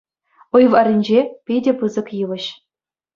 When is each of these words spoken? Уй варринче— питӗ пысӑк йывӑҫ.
Уй 0.55 0.65
варринче— 0.71 1.21
питӗ 1.45 1.71
пысӑк 1.83 2.07
йывӑҫ. 2.21 2.45